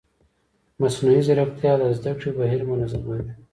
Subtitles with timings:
[0.81, 3.25] مصنوعي ځیرکتیا د زده کړې بهیر منظموي.